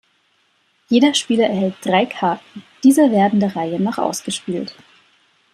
[0.89, 4.75] Jeder Spieler erhält "drei Karten"; diese werden der Reihe nach ausgespielt.